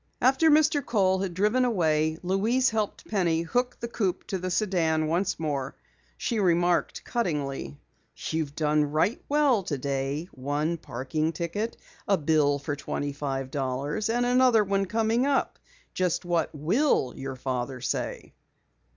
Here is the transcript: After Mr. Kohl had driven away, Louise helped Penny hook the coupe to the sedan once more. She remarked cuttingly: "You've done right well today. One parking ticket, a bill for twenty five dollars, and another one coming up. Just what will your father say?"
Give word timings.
After 0.19 0.49
Mr. 0.49 0.83
Kohl 0.83 1.19
had 1.19 1.35
driven 1.35 1.63
away, 1.63 2.17
Louise 2.23 2.71
helped 2.71 3.07
Penny 3.07 3.43
hook 3.43 3.77
the 3.79 3.87
coupe 3.87 4.25
to 4.29 4.39
the 4.39 4.49
sedan 4.49 5.05
once 5.05 5.39
more. 5.39 5.75
She 6.17 6.39
remarked 6.39 7.03
cuttingly: 7.05 7.77
"You've 8.31 8.55
done 8.55 8.83
right 8.85 9.21
well 9.29 9.61
today. 9.61 10.27
One 10.31 10.77
parking 10.77 11.33
ticket, 11.33 11.77
a 12.07 12.17
bill 12.17 12.57
for 12.57 12.75
twenty 12.75 13.13
five 13.13 13.51
dollars, 13.51 14.09
and 14.09 14.25
another 14.25 14.63
one 14.63 14.87
coming 14.87 15.27
up. 15.27 15.59
Just 15.93 16.25
what 16.25 16.49
will 16.51 17.13
your 17.15 17.35
father 17.35 17.79
say?" 17.79 18.33